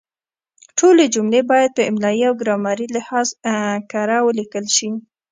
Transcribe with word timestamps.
ټولې 0.79 1.05
جملې 1.13 1.41
باید 1.51 1.71
په 1.77 1.81
املایي 1.89 2.23
او 2.29 2.33
ګرامري 2.41 2.87
لحاظ 2.95 3.27
کره 3.91 4.17
ولیکل 4.27 4.65
شي. 4.75 4.89